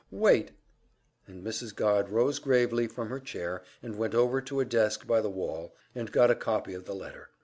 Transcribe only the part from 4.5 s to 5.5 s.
a desk by the